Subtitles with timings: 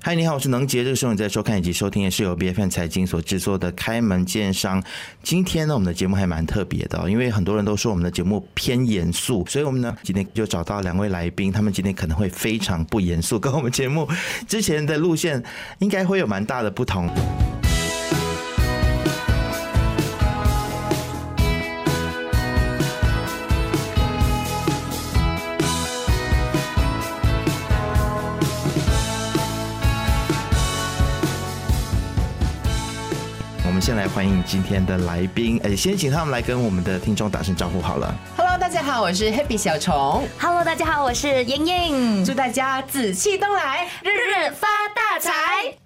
[0.00, 0.84] 嗨，你好，我是能杰。
[0.84, 4.80] 这个时候你在收看以及收听的是由 B F N 财经所制作的《开门见商》。
[5.24, 14.08] 今天呢，我们的节目还蛮特别的、因为很多人都说我们的节目偏严肃，所以我们呢今天就找到两位来宾，他们今天可能会非常不严肃，跟我们节目
[14.46, 15.42] 之前的路线
[15.80, 17.10] 应该会有蛮大的不同。
[33.88, 38.14] 先来欢迎今天的来宾，哎，先请他们来跟我们的听众打声招呼好了。
[38.36, 45.32] Hello，大家好，我是 Happy 小虫，Hello，大家好，我是莹莹，祝大家紫气东来，日日发大财。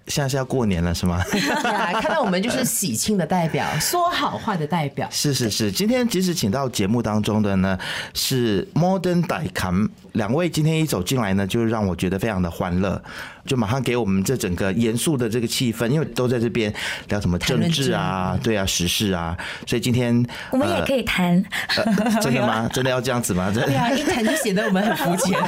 [0.07, 1.17] 现在是要过年了是吗？
[1.63, 5.07] 呀 看到我们就是喜庆的代表， 说好话的代表。
[5.09, 7.77] 是是是，今天即使请到节目当中的呢
[8.13, 13.01] 是 Modern d a i k a m 两位今天一走进来呢，就让我觉得非常的欢乐，
[13.45, 16.71] 就马上给我们这整个严肃的这个气氛，因为都在这边
[17.07, 21.43] 聊什么政治啊，对啊，时事啊，所以今天我们也可以谈，
[21.77, 21.83] 呃
[22.21, 22.69] 真的吗？
[22.73, 23.49] 真的要这样子吗？
[23.55, 25.39] 真对啊，一谈就显得我们很肤浅。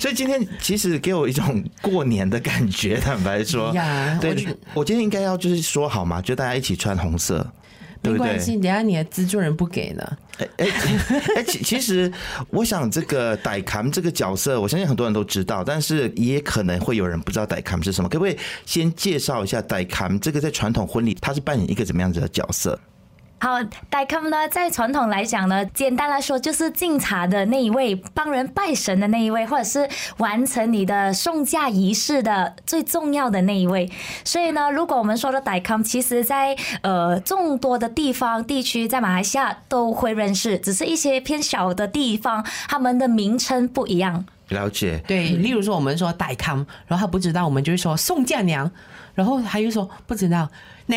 [0.00, 1.41] 所以今天其实给我一种
[1.80, 7.46] 过年的感觉，坦白说 呀，对我，我今天应该要就是说好嘛，就大家一起穿红色，
[8.02, 8.38] 没关？
[8.38, 10.16] 系，等下你的资助人不给呢。
[10.38, 10.66] 哎哎
[11.36, 12.10] 哎，其其实
[12.48, 18.08] 我想这个傣坎这个角色，我相信很多人都知道，但是也可能会有人不知道傣坎是什么。
[18.08, 22.78] 可不可以先介绍一下傣坎这个在传统婚礼，他是扮演一个怎么样子的角色？
[23.42, 23.58] 好，
[23.90, 33.90] 代康呢，在传统来讲呢，简单来说就是敬茶的那一位，帮人拜神的那一位，或者是完成你的送嫁仪式的最重要的那一位。
[34.22, 44.24] 所以呢，如果我们说的代康其实在呃众多的地方地区，在马来西亚都会认识，只是一些偏小的地方，他们的名称不一样。
[44.50, 48.70] 了解，对，例如说我们说代康，然后他不知道，我们就会说送嫁娘，
[49.16, 50.48] 然后他又说不知道，
[50.86, 50.96] 呢。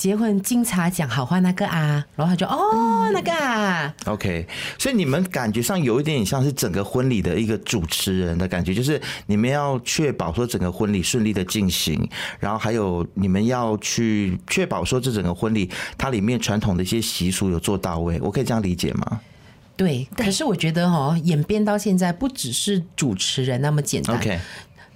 [0.00, 4.46] 结婚敬茶讲好话那个啊，然后他就哦那个啊，OK，
[4.78, 19.20] 所以你们感觉上有一点点像是整个婚礼的一个主持人的感觉，就是你们要确保说整个婚礼顺利的进行，然后还有你们要去确保说这整个婚礼它里面传统的一些习俗有做到位，我可以这样理解吗
[19.76, 20.08] 对。
[20.16, 24.40] 可是我觉得哦，演变到现在不只是主持人那么简单？OK，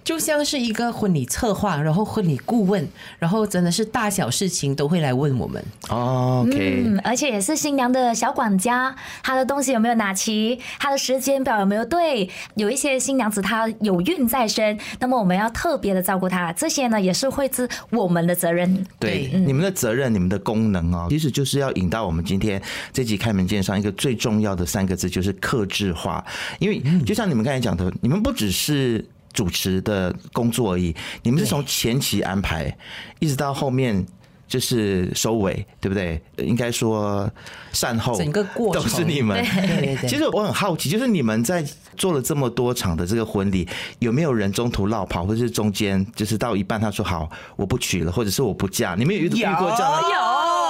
[0.05, 2.87] 就像是一个婚礼策划，然后婚礼顾问，
[3.19, 5.65] 然后真的是大小事情都会来问我们。
[5.89, 12.29] 哦 OK，嗯，而且也是新娘的小管家，她的东西有没有拿齐，她的时间表有没有对？
[12.57, 18.85] 有一些新娘子她有孕在身，那么我们要特别的照顾她，这些呢也是会是我们的责任。
[18.99, 22.61] 对，对你们的责任、你们的功能哦，其实就是要引到我们今天
[22.93, 26.23] 这集开门见山一个最重要的三个字，就是克制化。
[26.59, 29.03] 因为就像你们刚才讲的，你们不只是
[29.35, 32.75] 主持的工作而已，你们是从前期安排
[33.19, 34.07] 一直到后面。
[34.47, 36.23] 就是收尾，对不对？
[36.37, 37.29] 应该说
[37.73, 39.43] 善后，整个过程都是你们。
[39.43, 41.65] 对对对， 其实我很好奇，就是你们在
[41.97, 43.67] 做了这么多场的这个婚礼，
[44.01, 48.95] 有没有人中途落跑，或者是中间就是到一半他说好我不娶了，或者是我不嫁？
[48.95, 50.03] 你们有遇遇过这样的？
[50.03, 50.64] 有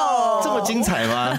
[0.44, 1.38] 这么精彩吗？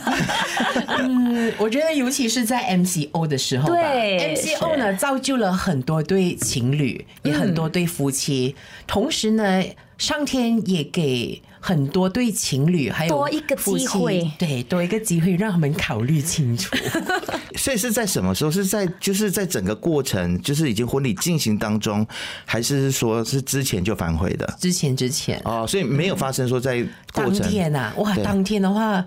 [0.98, 3.76] 嗯，我觉得尤其是在 MCO 的时候吧。
[3.76, 8.56] 对，MCO 呢造就了很多对情侣，也很多对夫妻，
[8.88, 9.64] 同时呢，
[9.98, 16.76] 上天也给很多对情侣还有多一个机会对，多一个机会让他们考虑清楚。
[17.56, 18.52] 所以是在什么时候？
[18.52, 22.06] 是在就是在整个过程，就是已经婚礼进行当中，
[22.46, 24.46] 还是说是之前就反悔的？
[24.60, 26.82] 之前之前，哦，所以没有发生说在
[27.14, 27.50] 过当程。
[27.50, 29.04] 天啊，哇，当天的话，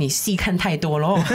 [0.00, 1.18] 你戏看太多喽。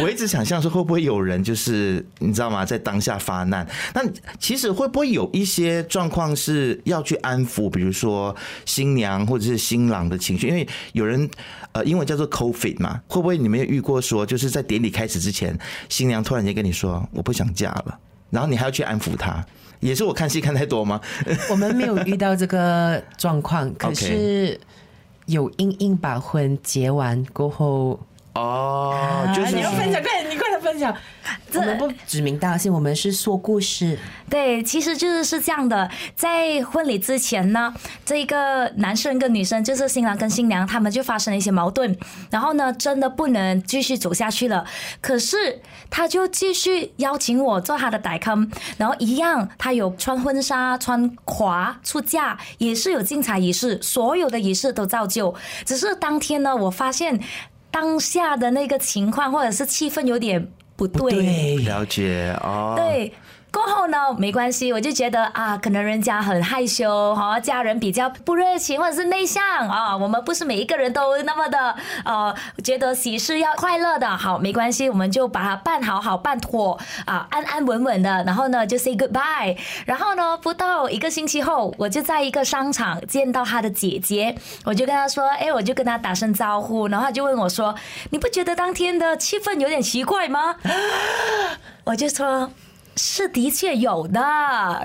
[0.00, 3.66] 我一直想象说会不会有人就是你知道吗，在当下发难。
[3.92, 4.00] 那
[4.38, 8.34] 其实会不会有一些状况是要去安抚，比如说
[8.64, 10.46] 新娘或者是新郎的情绪？
[10.46, 11.28] 因为有人
[11.72, 15.58] 呃，英文叫做 COVID 嘛，会不会你们有遇过说，就是在典礼开始之前，
[15.88, 17.98] 新娘突然间跟你说我不想嫁了，
[18.30, 19.44] 然后你还要去安抚她？
[19.80, 20.98] 也是我看戏看太多吗？
[21.50, 24.58] 我们没有遇到这个状况，可是
[25.26, 27.98] 有硬硬把婚结完过后，
[28.36, 30.94] 哦，就是啊你要分享，快点，你快点分享。
[31.54, 33.98] 我们不指名道姓，我们是说故事。
[34.28, 37.72] 对，其实就是是这样的，在婚礼之前呢，
[38.04, 41.96] 这一个男生跟女生，就是新郎跟新娘，他们就发生了一些矛盾，
[42.30, 44.66] 然后呢，真的不能继续走下去了。
[45.00, 55.34] 可是他就继续邀请我做他的代坑，然后一样，他有穿婚纱、穿华出嫁，也是有敬彩仪式，所有的仪式都照旧。
[55.64, 57.18] 只是当天呢，我发现
[57.76, 61.12] 当下的那个情况或者是气氛有点不对。
[61.12, 62.72] 对，了解哦。
[62.74, 63.12] 对，
[63.52, 79.56] 过后呢，没关系，我就觉得啊，可能人家很害羞哈，家人比较不热情或者是内向啊，我们不是每一个人都那么的呃，觉得喜事要快乐的，好，没关系，我们就把它办好好办妥啊，安安稳稳的，然后呢就 say goodbye，
[79.86, 87.74] 然后呢不到一个星期后，我就在一个商场见到他的姐姐，我就跟他说，哎，我就跟他打声招呼，然后他就问我说，
[88.10, 90.56] 你不觉得当天的气氛有点奇怪吗？
[91.84, 92.50] 我就说。
[92.96, 94.20] 是的确有的，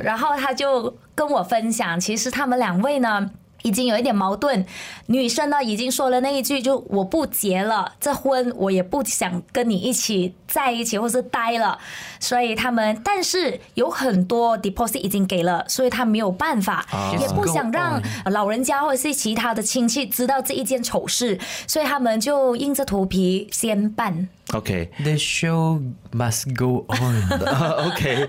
[0.04, 3.31] 然后他就跟我分享，其实他们两位呢
[3.63, 4.66] 已经有一点矛盾，
[5.06, 11.78] 女生呢已经说了那一句，就我不结了，这婚我也不想跟你一起在一起或是待了，
[12.19, 16.86] 所以他们但是有很多 deposit 已经给了，所以他没有办法，
[17.19, 24.28] 也不想让老人家或者是其他的亲戚知道这一件丑事，所以他们就硬着头皮先办。
[24.53, 25.81] OK，OK，、The show
[26.12, 28.27] must go on，OK，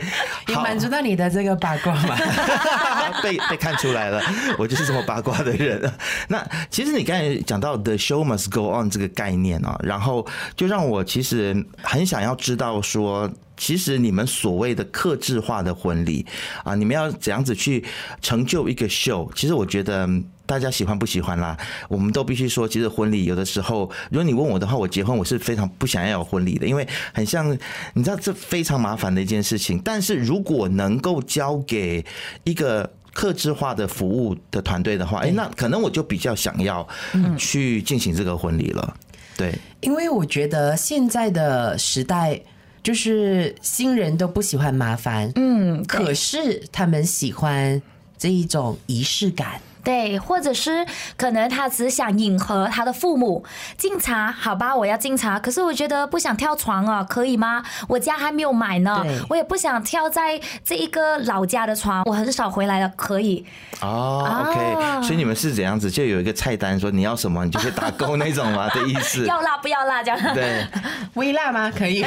[0.48, 2.16] 有好满足到你的这个八卦嘛？
[3.22, 4.20] 被被看出来了，
[4.58, 5.92] 我就是这么八卦的人。
[6.28, 10.26] 那其实你刚才讲到 “the show must go on” 这个概念啊，然后
[10.56, 13.30] 就让我其实很想要知道说。
[13.54, 16.26] 其实你们所谓的克制化的婚礼
[16.64, 17.84] 啊，你们要怎样子去
[18.20, 19.30] 成就一个秀？
[19.36, 21.56] 其实我觉得嗯大家喜欢不喜欢啦，
[21.88, 27.50] 我们都必须说，其实婚礼有的时候，如果你问我的话，我结婚我是非常不想要有婚礼的，因为很像
[27.94, 29.80] 你知道这非常麻烦的一件事情。
[29.82, 32.04] 但是如果能够交给
[32.44, 36.86] 一个克制化的服务的团队的话，哎，那可能我就比较想要
[37.38, 38.94] 去进行这个婚礼了。
[39.38, 42.38] 对，因为我觉得现在的时代，
[42.82, 47.80] 就是新人都不喜欢麻烦，嗯，可是他们喜欢
[48.18, 49.58] 这一种仪式感。
[49.84, 50.86] 对，或者是
[51.16, 53.44] 可能他只想迎合他的父母
[53.76, 55.38] 敬茶，好吧，我要敬茶。
[55.38, 57.62] 可是我觉得不想跳床啊，可以吗？
[57.88, 63.44] 我家还没有买呢，我也不想跳在这一个老家的床，我很少回来了，可以。
[63.80, 65.90] 哦啊，OK，所以你们是怎样子？
[65.90, 69.24] 就有一个菜单说你要什么，你就去打勾那种吗的意思？
[69.26, 70.34] 要辣不要辣这样？
[70.34, 70.64] 对，
[71.14, 71.72] 微辣吗？
[71.76, 72.02] 可以，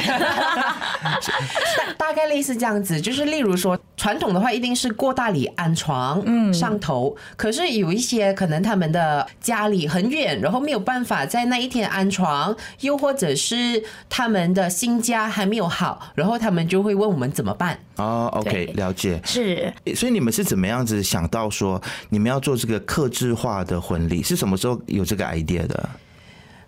[1.98, 7.14] 大大概类似这样子，就是例如说，传统的话一定是过大礼安床，嗯，上头。
[7.36, 17.78] 可是有一些可能他们的家里很远，然后没有办法在那一天安床，又或者是他们的新家还没有好，然后他们就会问我们怎么办。
[17.96, 19.20] 哦，OK，了解。
[19.24, 21.80] 是所以你们是怎么样子想到说
[22.10, 24.22] 你们要做这个克制化的婚礼？
[24.22, 25.88] 是什么时候有这个 idea 的？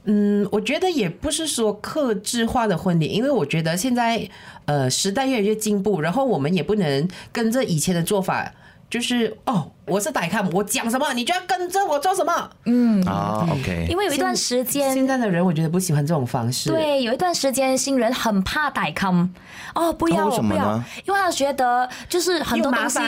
[0.04, 4.26] 嗯，我觉得也不是说克制化的婚礼，因为我觉得现在
[4.64, 8.50] 呃时代越来越进步，然后我们也不能跟着以前的做法，
[8.90, 12.50] 就是哦，我是歹看，我讲什么你就要跟着我做什么。
[12.64, 19.28] 嗯，啊，OK，因为有一段时间现在的人我觉得不喜欢这种方式。，对，有一段时间新人很怕歹康，
[19.74, 22.98] 哦，不要，哦为什么不要，因为他觉得就是很多东西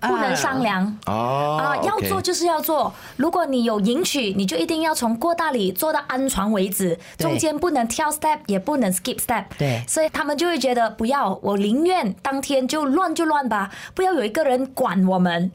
[0.00, 0.98] 不能啊商量。
[1.06, 2.92] 哦啊，要做就是要做。
[3.16, 9.44] 如果你有迎娶，你就一定要从过大礼做到安床为止，中间不能跳 step，也不能 skip step。
[9.58, 9.82] 对。
[9.86, 15.50] 所以他们就会觉得不要，我宁愿当天就乱就乱吧，不要有一个人管我我们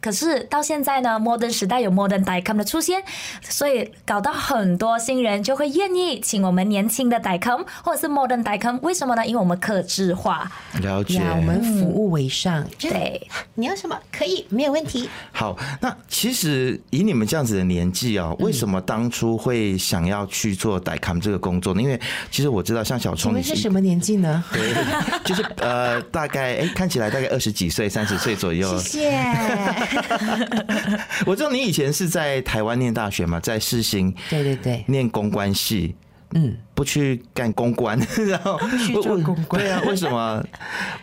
[0.00, 3.02] 可是到现在呢，modern 时代有 modern DICOM 的出现，
[3.42, 9.26] 所以搞到很多新人就会愿意请我们年轻的 DICOM 或者是 modern DICOM，为什么呢？
[9.26, 10.50] 因为我们克制化，
[10.80, 11.16] 了解。
[11.16, 12.66] 呀，我们服务为上。
[12.78, 15.08] 对，你要什么可以，没有问题。
[15.32, 21.82] 好，那其实以你们这样子的年纪啊、为什么当初会想要去做代 com 这个工作呢？
[21.82, 24.42] 因为其实我知道，像小请聪，你们是什么年纪呢？
[24.52, 24.72] 对，
[25.24, 28.78] 就是呃，大概哎、看起来大概二十几岁、三十岁左右。
[28.78, 29.89] 谢谢。
[31.26, 35.94] 我知道你以前是在台湾念大学嘛，在世新对对对，念公关系，
[36.34, 40.44] 嗯，不去干公关， 然后不去做公关对啊，为什么？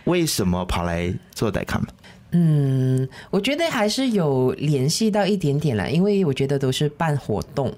[0.04, 1.82] 为什么跑来做代 com？
[2.32, 7.72] 嗯，我觉得还是有联系到一点点啦，因为我觉得都是办活动，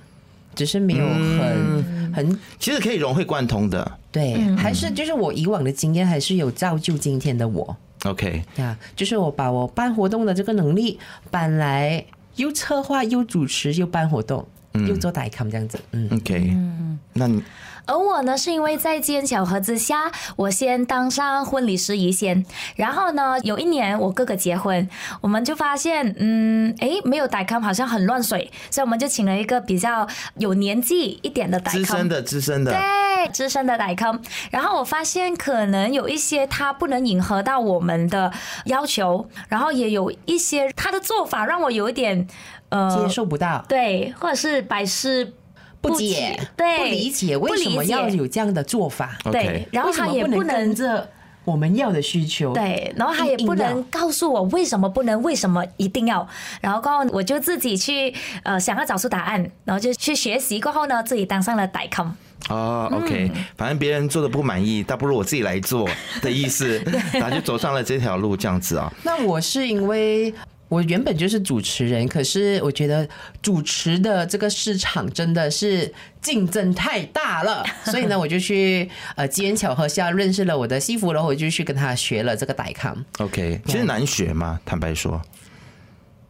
[0.54, 3.98] 只是没有很、很其实可以融会贯通的。
[4.10, 10.98] 对，还是就是我以往的经验还是有造就今天的我 OK，啊，就是我把我办活动的这个能力
[11.30, 12.04] 搬来，
[12.36, 14.46] 又策划又主持又办活动，
[14.88, 16.08] 又做代 com 这样子，嗯。
[16.10, 16.98] OK，嗯。
[17.12, 17.42] 那你
[17.86, 22.44] 而我呢，是因为在机缘巧合之下，我先当上婚礼司仪先，
[22.76, 24.88] 然后呢，有一年我哥哥结婚，
[25.20, 30.06] 我们就发现，嗯，诶，没有代 com 好像很乱水，所以我们就请了一个比较
[30.36, 34.18] 有年纪一点的代 com，资深的资深的，对，资深的代 com。
[34.50, 38.32] 然后我发现可能有一些他不能迎合到我们的
[38.66, 42.26] 要求，然后也有一些他的做法让我有一点
[42.68, 45.32] 呃接受不到，对，或者是百思
[45.80, 49.16] 不解，对，不理解为什么要有这样的做法？
[49.32, 51.10] 对，然后他也不能跟能着
[51.44, 52.52] 我我们要的需求。
[52.52, 56.26] 对，然后他也不能告诉我为什么不能，为什么一定要，
[56.60, 62.08] 然后过后我就自己去呃想要找出答案，然后就去学习，过后呢自己当上了代 com。
[62.48, 65.88] 哦，OK，反正别人做的不满意，倒不如我自己来做
[66.22, 66.82] 的意思，
[67.12, 68.92] 然后就走上了这条路，这样子啊。
[69.02, 70.32] 那我是因为
[70.70, 73.06] 我原本就是主持人，可是我觉得
[73.42, 82.96] 主持的这个市场真的是竞争太大了，所以呢，我就去呃机缘巧合下认识了我的西服，然后我就去跟他学了这个代康。
[83.18, 84.60] OK，其实难学吗？
[84.64, 85.20] 坦白说，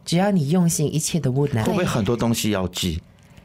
[0.03, 1.71] 只要你用心，一切都不难会。
[1.71, 2.99] 不会很多东西要记？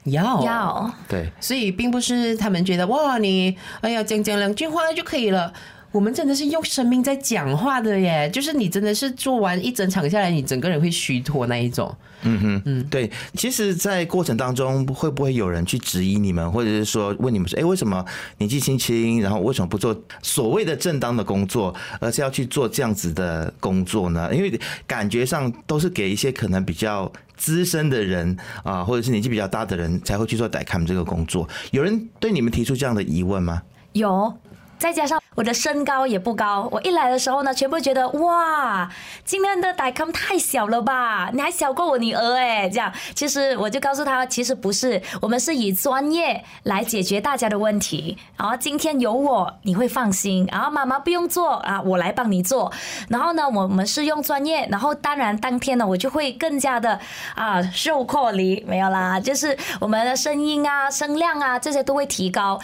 [0.04, 5.52] 要要对，所以并不是他们觉得哇，你哎呀讲讲两句话就可以了。
[5.92, 11.94] 我们真的是用生命在讲话的耶，就是你真的是做完一整场下来，你整个人会虚脱那一种。
[12.22, 18.04] 嗯哼，嗯对，其实，在过程当中，会不会有人去质疑你们，或者是说问你们说，哎，为什么
[18.38, 24.34] 年纪轻轻，然后为什么不做所谓的正当的工作，而是要去做这样子的工作呢？
[24.34, 31.48] 因为感觉上都是给一些可能比较资深的人啊，或者是年纪比较大的人才会去做代看这个工作。
[31.70, 33.62] 有人对你们提出这样的疑问吗？
[33.92, 34.34] 有，
[34.78, 38.90] 再加上我的身高也不高，我一来的时候呢，全部觉得哇，
[39.24, 52.70] 今天的代 com 太小了吧，你还小过我女儿哎，这样，其实我就告诉他，其实不是，我们是以专业来解决大家的问题，然后今天有我，你会放心，然后妈妈不用做啊，我来帮你做，
[53.08, 56.98] 然后呢，我们是用专业，然后当然当天呢，我就会更加的
[57.34, 62.60] 啊受扩离，没有啦，就是我们的声音啊、声量啊这些都会提高。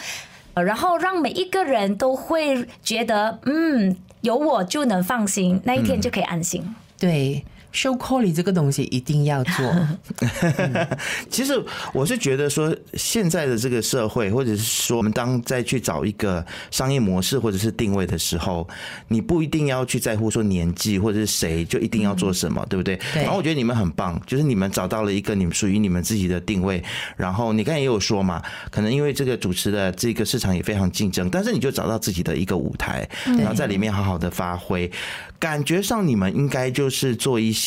[0.53, 6.75] 呃然后让每一个人都会觉得，嗯，有我就能放心，那一天就可以安心。
[6.99, 7.43] 对
[7.73, 9.75] ，show call 这个东西一定要做。
[11.29, 11.61] 其实
[11.93, 18.67] 我是觉得说，现在的这个社会，或者是说我们当再去找一个商业模式或者是定位的时候，
[19.07, 22.99] 你不一定要去在乎说年纪或者是谁就一定要做什么，对不对？
[23.13, 26.83] 对然后我觉得你们很棒，就是你们找到了一个你们属于你们自己的定位。
[27.17, 34.91] 然后你刚才也有说嘛，可能因为这个主持的这个市场也非常竞争，但是你就找到自己的一个舞台，然后在里面好好的发挥。
[35.39, 37.62] 感觉上你们应该就是做一些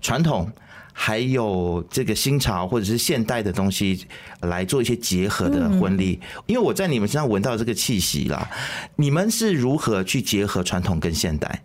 [0.00, 0.50] 传统。
[1.00, 4.04] 还有这个新潮或者是现代的东西
[4.40, 8.50] 来做一些结合的婚礼，因为我在你们身上闻到这个气息啦。
[8.96, 11.62] 你们是如何去结合传统跟现代？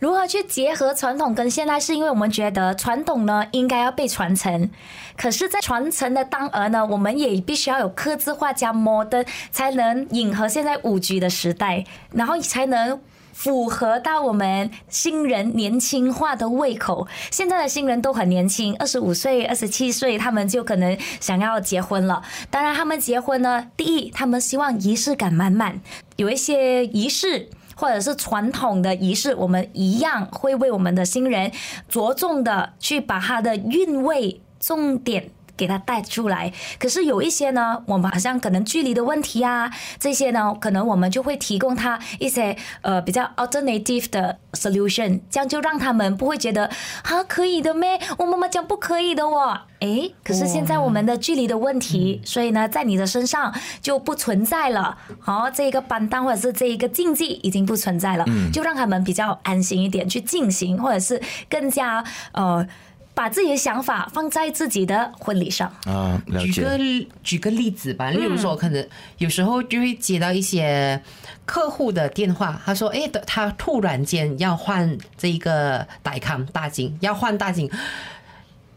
[0.00, 1.80] 如何去结合传统跟现代？
[1.80, 4.68] 是因为我们觉得传统呢应该要被传承，
[5.16, 13.00] 可是，在传承的当儿呢，我们也必须要有刻字化加 modern，才能迎合现在五 G 的时代，然后才能。
[13.34, 17.06] 符合到我们新人年轻化的胃口。
[17.30, 22.22] 现在的新人都很年轻，二十五岁、二十七岁，他们就可能想要结婚了。
[22.48, 25.80] 当然，他们结婚呢，第一，他们希望仪式感满满，
[26.16, 27.50] 有一些仪式。
[27.76, 31.50] 或者是传统的仪式，我们一样会为我们的新人
[31.88, 35.28] 着重的去把他的韵味重点。
[35.56, 46.70] 给他带出来，可是有一些呢，我们好像可能距离的问题啊，这些呢，可能我们就会提供他一些呃比较 alternative 的 solution，这样就让他们不会觉得
[47.02, 48.00] 啊可以的咩？
[48.18, 54.98] 我妈妈讲不可以的哦，诶，可是现在我们的距离的问题，所以呢，在你的身上就不存在了。
[55.20, 62.66] 好，这一个班单或者是这一个禁忌已经不存在了，就让他们比较安心一点去进行，或者是更加呃。
[63.14, 65.72] 把自己的想法放在自己的婚礼上。
[65.86, 66.78] 啊，了举个。
[67.22, 68.86] 举个例子吧，例如说，可能
[69.18, 71.00] 有时候就会接到一些
[71.46, 77.70] 客户的电话，他说：“哎，他突然间要换这一个代康大金，要换大金。”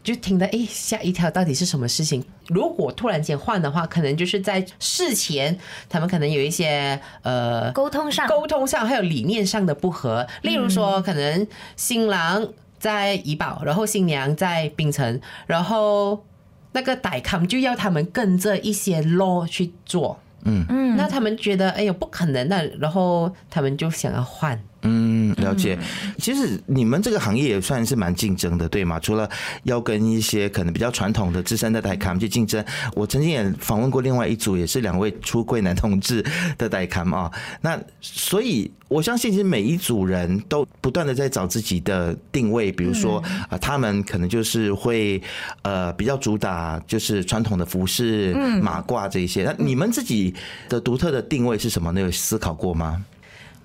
[0.04, 2.24] 就听得哎吓一跳，到底是什么事情？
[2.46, 5.58] 如果突然间换的话，可能就是在事前，
[5.90, 10.26] 他们可能有一些呃沟通上沟通上还有理念上的不合。
[10.40, 16.24] 例如说，可能新郎在怡保，然后新娘在槟城，然后
[16.72, 20.18] 那个代康就要他们跟着一些 law 去做。
[20.44, 24.58] 嗯嗯，那他们觉得哎呦不可能的，然后他们就想要换。
[24.82, 25.76] 嗯，了解。
[26.18, 29.00] 其实你们这个行业也算是蛮竞争的，对吗？
[29.00, 29.28] 除了
[29.64, 36.24] 要跟一些可能比较传统的资深的代康去竞争，我曾经也访问过另外一组，也是两位出柜男同志
[36.56, 37.30] 的代康啊。
[37.60, 43.18] 那所以我相信，其实每一组人都不断的在找自己的定位，比如说
[43.48, 45.20] 啊、他们可能就是会
[45.62, 48.32] 呃比较主打就是传统的服饰、
[48.62, 49.42] 马褂这一些。
[49.42, 50.32] 那你们自己
[50.68, 52.00] 的独特的定位是什么呢？
[52.00, 53.04] 有思考过吗？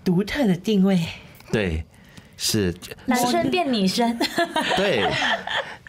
[0.04, 1.00] 独特的定位，
[1.52, 1.84] 对，
[2.38, 2.74] 是
[3.06, 4.18] 男生变女生，
[4.76, 5.10] 对，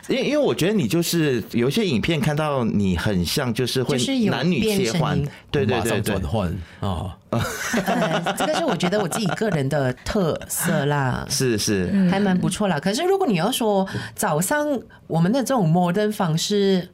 [0.08, 6.48] 因为因为我觉得你就是有一些影片看到你很像，就是会就是有男女切换对对对转，换
[6.80, 11.26] 啊， 呃，这个是我觉得我自己个人的特色啦。
[11.28, 12.78] 是是，还蛮不错啦。
[12.78, 16.88] 可是如果你要说早上我们的这种 modern 方式。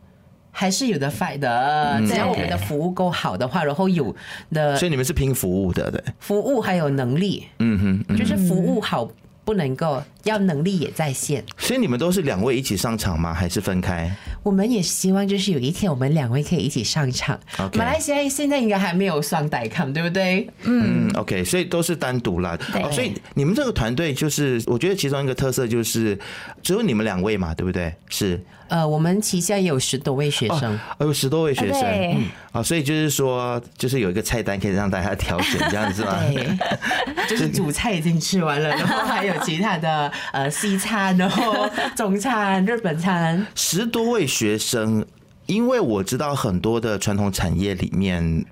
[0.50, 4.14] 还是有的 fight 的，只要我们的服务够好的话，然后有
[4.52, 9.08] 的所以你们是拼服务的，对，服务还有能力，嗯哼，就是服务好
[9.44, 11.44] 不能够，要能力也在线。
[11.58, 13.34] 所以你们都是两位一起上场吗？
[13.34, 14.10] 还是分开？
[14.42, 17.38] 我们也希望就是有一天我们两位可以一起上场。
[17.74, 20.48] 马来西亚现在应该还没有双代抗，对不对？
[20.62, 22.58] 嗯，OK，所以都是单独啦。
[22.74, 26.18] 哦，所以你们这个团队就是，我觉得其中一个特色就是
[26.62, 27.92] 只有你们两位嘛，对不对？
[28.08, 30.78] 是，呃，我们旗下也有十多位学生。
[30.98, 36.18] 哦，有十多位学生，啊，所以就是说，就是有一个菜单可以让大家挑选，这样子吗？
[36.32, 43.46] 对，就是主菜已经吃完了， 然后还有其他的呃西餐，然后中餐、日本餐。
[43.54, 45.04] 十多位学生，
[45.46, 48.44] 因为我知道很多的传统产业里面。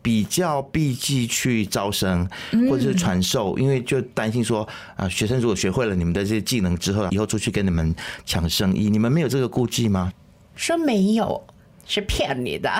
[0.00, 2.26] 比较避忌去招生
[2.70, 4.66] 或者是传授，因为就担心说
[4.96, 7.94] 啊，学生如果学会了你们的这些技能之后，以后出去跟你们
[8.24, 10.10] 抢生意，你们没有这个顾忌吗？
[10.54, 11.44] 说没有。
[11.88, 12.70] 是骗你的，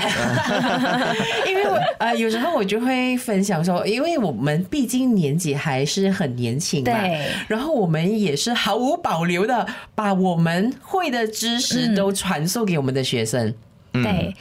[1.48, 13.54] 因为我呃有时候我就会分享说，因为我们毕竟年纪还是很年轻嘛，对然后我们也是毫无保留的把我们会的知识都传授给我们的学生。
[13.90, 14.36] 对，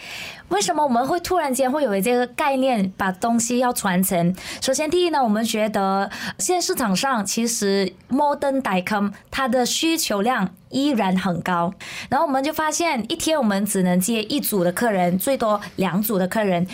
[0.50, 4.36] 为什么我们会突然间会有这个概念，把东西要传承？
[4.62, 11.74] 首先，第一呢，我们觉得现在市场上其实 modern dicom 它的需求量依然很高，
[12.10, 16.66] 然后我们就发现一天我们只能接一组的客人，最多两组的客人。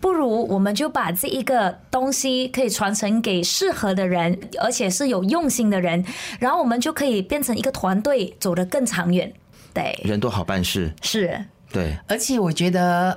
[0.00, 6.04] 不如我们就把这一个东西可以传承给适合的人，而且是有用心的人，
[6.38, 9.32] 然后我们就可以变成一个团队，走得更长远。
[9.72, 11.42] 对，人多好办事，是。
[11.72, 13.16] 对，而且我觉得。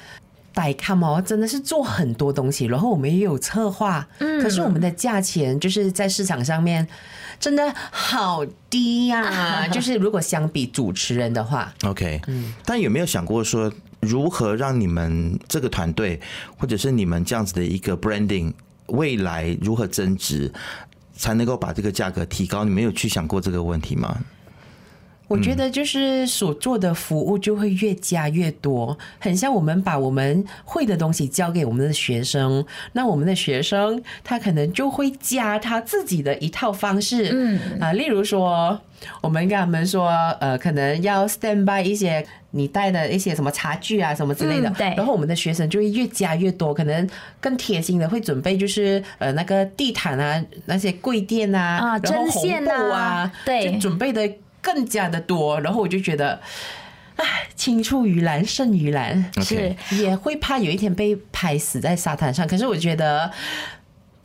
[0.58, 6.88] 代看哦，真的是做很多东西，然后我们也有策划，嗯，可是我们的价钱就是在市场上面
[7.40, 16.20] 真的好低呀、 就是如果相比主持人的话，OK，嗯，但有没有想过说，如何让你们这个团队，
[16.58, 18.52] 或者是你们这样子的一个 branding，
[18.88, 20.52] 未来如何增值，
[21.16, 22.64] 才能够把这个价格提高？
[22.64, 24.18] 你们有去想过这个问题吗？
[25.28, 37.60] 我觉得就是所做的服务就会越加越多，很像我们把我们会的东西交给我们的学生，那我们的学生他可能就会加他自己的一套方式，嗯。
[37.80, 38.80] 啊，例如说
[39.22, 40.10] 我们跟他们说，
[40.40, 44.94] 呃，可能要 stand by 一些你带的一些什么茶具啊什么之类的，嗯对。
[44.96, 47.08] 然后我们的学生就会越加越多，可能
[47.42, 53.72] 更贴心的会准备就是呃那个地毯啊，那些柜垫啊，啊针线布啊啊，对。
[53.72, 54.30] 就准备的
[54.62, 56.40] 更加的多，然后我就觉得，
[57.16, 62.48] 唉，青出于蓝胜于蓝是也会怕有一天被拍死在沙滩上。
[62.48, 63.32] 可是我觉得。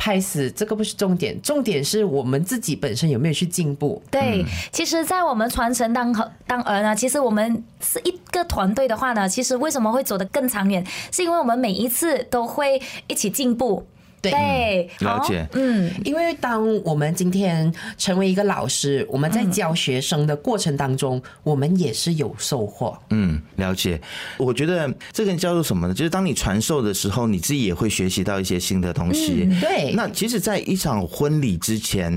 [0.05, 4.03] 拍死这个不是重点，重点是我们自己本身有没有去进步。
[4.11, 6.13] 对，其实，在我们传承当
[6.45, 13.87] 当儿呢，其实我们是一个团队的话呢，其实为什么会走得更长远，是因为我们每一次都会一起进步。
[14.23, 22.97] 对对，了解嗯，因为当我们今天成为一个老师，我们在教学生的过程当中，我们也是有收获。
[23.11, 24.01] 嗯，了解。
[24.39, 25.93] 我觉得这个叫做什么呢？
[25.93, 29.49] 就是当你传授的时候，你自己也会学习到一些新的东西。
[29.61, 32.17] 对，那其实，在一场婚礼之前，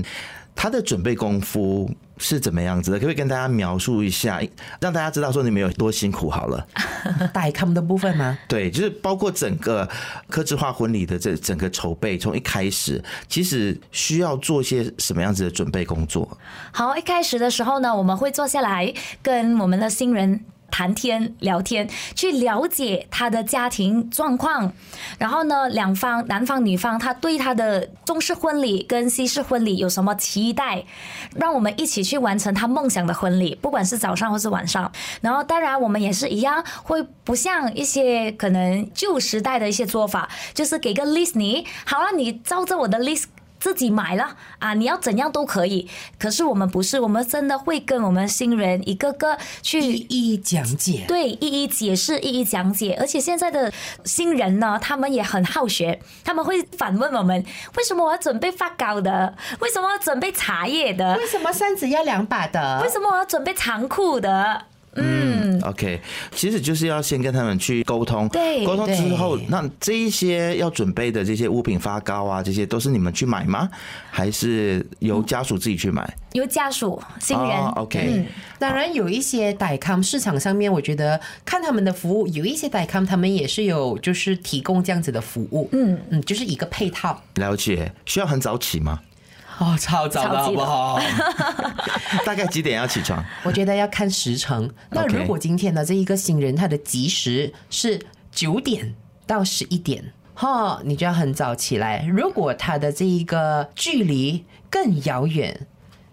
[0.54, 2.96] 他的准备功夫是怎么样子的？
[2.98, 4.40] 可不可以跟大家描述一下，
[4.80, 6.30] 让大家知道说你们有多辛苦？
[6.30, 6.66] 好了，
[7.32, 8.38] 大 com 的部分吗？
[8.48, 9.88] 对，就是包括整个
[10.28, 16.36] 科制化婚礼的这整个筹备，从一开始，其实需要做些什么样子的准备工作？
[16.72, 20.44] 好，一开始的时候呢，我们会坐下来跟我们的新人。
[20.70, 24.72] 谈天聊天，去了解他的家庭状况，
[25.18, 30.84] 然后呢，两方男方女方他对他的中式婚礼跟西式婚礼有什么期待，
[31.34, 34.90] 让我们一起去完成他梦想的婚礼，不管是早上或是晚上。
[35.20, 43.24] 然后，当然我们也是一样，会不像一些可能旧时代的一些做法，就是给个 list 你，好了，你照着我的 list。
[43.66, 44.74] 自己买了啊！
[44.74, 51.04] 你要怎样都可以，可是我们不是，我们真的会跟我们新人一个个去一一讲解。
[51.08, 52.96] 对，一一解释，一一讲解。
[53.00, 53.72] 而且现在的
[54.04, 57.44] 新人呢，他们也很好学，他们会反问我们：
[57.76, 59.34] 为什么我要准备发糕的？
[59.58, 61.16] 为什么要准备茶叶的？
[61.16, 62.80] 为什么扇子要两把的？
[62.84, 64.66] 为什么我要准备长裤的？
[64.96, 66.00] 嗯，OK，
[66.32, 73.68] 其实就是要先跟他们去沟通，对沟通之后，那这一些要准备的这些物品发糕啊，这些都是你们去买吗？
[74.10, 76.16] 还是由家属自己去买？
[76.32, 78.26] 由家属新人、哦，OK，
[78.58, 85.98] 当然有一些代康市场上面，我觉得看他们的服务，有一些代康他们也是有就是提供这样子的服务，嗯。
[86.10, 87.20] 嗯，就是一个配套。
[87.36, 89.00] 了解，需要很早起吗？
[89.60, 91.00] 哦，超早的好不好？
[92.26, 93.24] 大概几点要起床？
[93.42, 94.70] 我觉得要看时辰。
[94.90, 98.94] 那如果今天的这一个新人，他的吉时是九点
[99.26, 102.04] 到十一点，哈，你就要很早起来。
[102.06, 105.66] 如果他的这一个距离更遥远，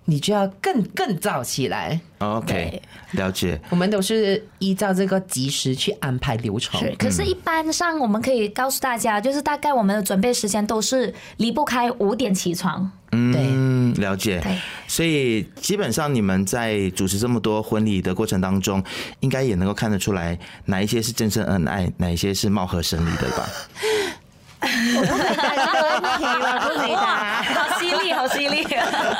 [0.05, 1.99] 你就要更更早起来。
[2.19, 3.59] OK，了解。
[3.69, 6.79] 我们都是依照这个及时去安排流程。
[6.79, 12.91] 是，可是，一般上我们可以告诉大家，就是大概我们的准备时间都是离不开五点起床。
[13.11, 14.57] 嗯，了解对。
[14.87, 18.83] 所以基本上你们在主持这么多婚礼的过程当中，
[19.19, 23.49] 应该也能够看得出来哪一些是真正恩爱，哪一些是貌合神离的吧？
[24.95, 27.43] 我不回答这个问题了，不回答。
[27.43, 28.63] 好犀利，好犀利！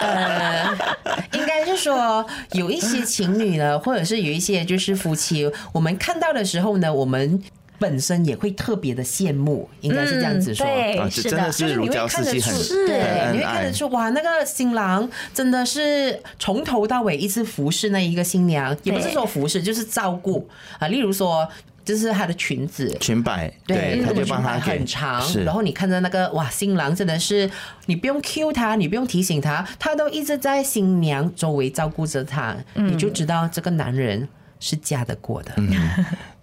[0.01, 0.77] 呃，
[1.33, 7.41] 应该是说有一些情侣呢，或者是有一些就是夫妻，我们看到的时候呢，我们
[7.79, 10.65] 本身也会特别的羡慕，应该是这样子说。
[10.65, 12.83] 嗯对啊，这真的是的是你会看得出是
[13.31, 13.73] 你会看得。
[13.73, 20.47] 出哇，那个新郎真的是从头到尾一直服侍那一个新娘，也不是说服侍，就是照顾
[20.79, 20.87] 啊。
[20.87, 21.47] 例如说，
[21.83, 22.95] 就是她的裙子。
[22.99, 27.49] 裙摆，对，他那个裙摆就帮他给很长，是，然后你看着那个哇，新郎真的是
[27.85, 34.27] 你不用 cue 他，你不用提醒他，他都一直在新娘周围照顾着他，你就知道这个男人
[34.59, 35.51] 是嫁得过的。
[35.57, 35.71] 嗯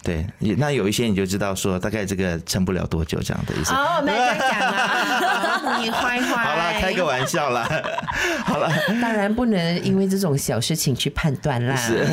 [0.02, 0.26] 对，
[0.56, 3.74] 那有一些你就知道说，大概这个撑不了多久这样的意思。
[3.74, 6.39] 哦，没在讲啊， 你坏坏。
[6.90, 7.68] 开个玩笑啦。
[8.44, 11.76] 好了，当然不能因为这种小事情去判断啦。
[11.76, 12.04] 是，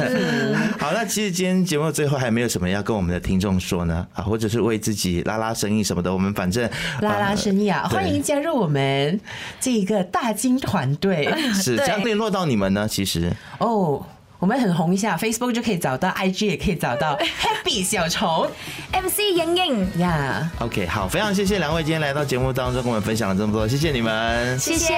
[0.80, 4.06] 好，那其实今天节目最后还没有什么要跟我们的听众说呢？
[4.14, 6.70] 啊，或者是为自己拉拉生意什么的，我们反正
[7.02, 9.20] 拉拉生意啊，对欢迎加入我们
[9.60, 12.88] 这一个大金团队是对这样联络到你们呢。
[12.88, 14.06] 其实哦。
[14.40, 18.48] 我们很红一下，Facebook 就可以找到，IG 也可以找到 Happy 小虫
[18.92, 20.50] MC 莹莹，呀。
[20.60, 24.58] OK，好，非常谢谢两位今天来到节目当中跟我们分享了这么多，谢谢你们。
[24.60, 24.94] 谢谢。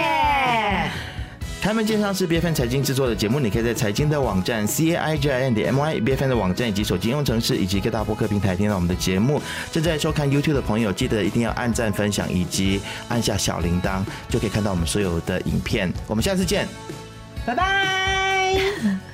[1.62, 9.42] 开门见山是 BFN 财经制作的节目，你可以在财经的网站 c a i j i n 点 m y BFN 的网站以及手机应用程式以及各大播客平台听到我们的节目。
[9.72, 15.92] 正在收看 YouTube 的朋友，记得一定要按赞、分享以及按下小铃铛，就可以看到我们所有的影片。
[16.08, 16.66] 我们下次见。
[17.46, 18.60] 拜拜。